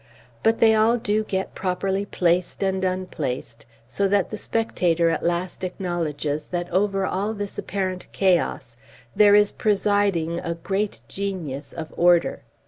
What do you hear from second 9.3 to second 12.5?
is presiding a great genius of order.